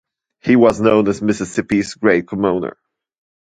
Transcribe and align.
He 0.39 0.55
was 0.55 0.81
known 0.81 1.07
as 1.09 1.21
Mississippi's 1.21 1.93
Great 1.93 2.25
Commoner. 2.27 2.75